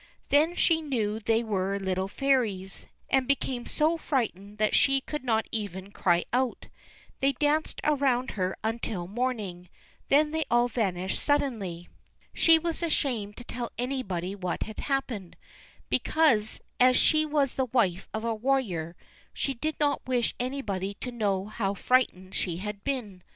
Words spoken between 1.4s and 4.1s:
were little fairies, and became so